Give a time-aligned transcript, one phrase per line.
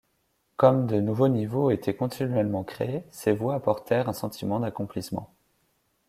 [0.57, 5.31] Comme de nouveaux niveaux étaient continuellement créés, ces voies apportèrent un sentiment d'accomplissement.